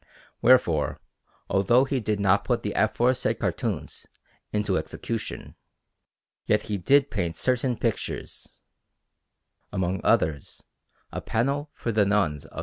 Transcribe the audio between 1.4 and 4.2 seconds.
although he did not put the aforesaid cartoons